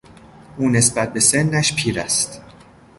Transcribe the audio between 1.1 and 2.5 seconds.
به سنش پیر است.